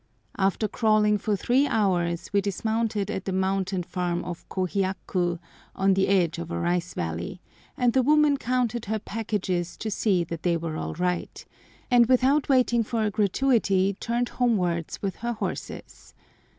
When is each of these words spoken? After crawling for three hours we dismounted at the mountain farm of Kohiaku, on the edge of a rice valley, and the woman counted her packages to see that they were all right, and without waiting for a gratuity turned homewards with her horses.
After 0.39 0.67
crawling 0.67 1.19
for 1.19 1.35
three 1.35 1.67
hours 1.67 2.33
we 2.33 2.41
dismounted 2.41 3.11
at 3.11 3.25
the 3.25 3.31
mountain 3.31 3.83
farm 3.83 4.25
of 4.25 4.49
Kohiaku, 4.49 5.37
on 5.75 5.93
the 5.93 6.07
edge 6.07 6.39
of 6.39 6.49
a 6.49 6.57
rice 6.59 6.95
valley, 6.95 7.39
and 7.77 7.93
the 7.93 8.01
woman 8.01 8.37
counted 8.37 8.85
her 8.85 8.97
packages 8.97 9.77
to 9.77 9.91
see 9.91 10.23
that 10.23 10.41
they 10.41 10.57
were 10.57 10.75
all 10.75 10.95
right, 10.95 11.45
and 11.91 12.07
without 12.07 12.49
waiting 12.49 12.81
for 12.81 13.03
a 13.03 13.11
gratuity 13.11 13.93
turned 13.99 14.29
homewards 14.29 14.99
with 15.03 15.17
her 15.17 15.33
horses. 15.33 16.15